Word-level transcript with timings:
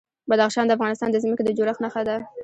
بدخشان 0.29 0.65
د 0.67 0.71
افغانستان 0.77 1.09
د 1.11 1.17
ځمکې 1.23 1.43
د 1.45 1.49
جوړښت 1.57 1.81
نښه 1.83 2.01
ده. 2.07 2.15